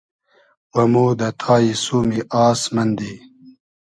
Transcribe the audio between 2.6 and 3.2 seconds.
مئندی